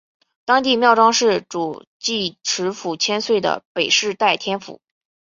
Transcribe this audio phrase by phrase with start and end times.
[0.45, 4.81] 当地庄庙是主祀池府千岁的北势代天府。